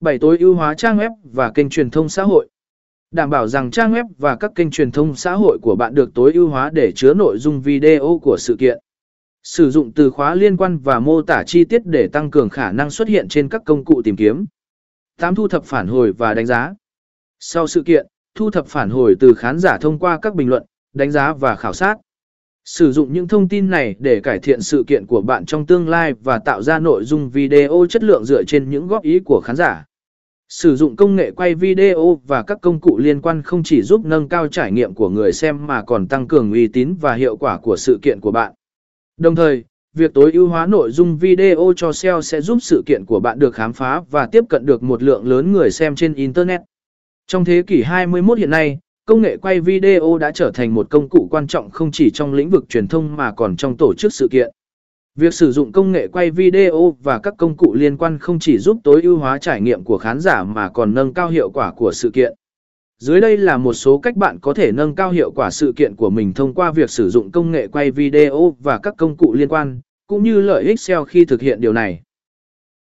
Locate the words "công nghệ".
30.96-31.30, 49.06-49.36, 55.72-56.08, 67.30-67.66